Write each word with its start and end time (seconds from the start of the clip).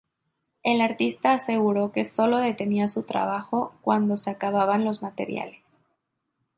El 0.63 0.81
artista 0.81 1.33
aseguró 1.33 1.91
que 1.91 2.05
sólo 2.05 2.39
detenía 2.39 2.87
su 2.87 3.03
trabajo 3.03 3.75
"cuando 3.81 4.17
se 4.17 4.31
acababan 4.31 4.83
los 4.83 5.03
materiales. 5.03 5.83